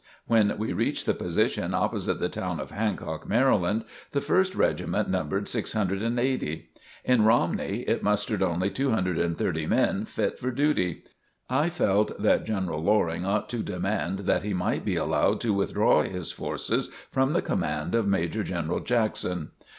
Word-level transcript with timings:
When 0.25 0.57
we 0.57 0.73
reached 0.73 1.05
the 1.05 1.13
position 1.13 1.75
opposite 1.75 2.19
the 2.19 2.27
town 2.27 2.59
of 2.59 2.71
Hancock, 2.71 3.29
Maryland, 3.29 3.85
the 4.13 4.19
First 4.19 4.55
Regiment 4.55 5.11
numbered 5.11 5.47
680. 5.47 6.71
In 7.05 7.21
Romney, 7.23 7.81
it 7.81 8.01
mustered 8.01 8.41
only 8.41 8.71
230 8.71 9.67
men 9.67 10.05
fit 10.05 10.39
for 10.39 10.49
duty. 10.49 11.03
I 11.51 11.69
felt 11.69 12.19
that 12.19 12.45
General 12.47 12.81
Loring 12.81 13.27
ought 13.27 13.47
to 13.49 13.59
demand 13.61 14.21
that 14.25 14.41
he 14.41 14.55
might 14.55 14.83
be 14.83 14.95
allowed 14.95 15.39
to 15.41 15.53
withdraw 15.53 16.01
his 16.01 16.31
forces 16.31 16.89
from 17.11 17.33
the 17.33 17.41
command 17.43 17.93
of 17.93 18.07
Major 18.07 18.43
General 18.43 18.79
Jackson. 18.79 19.51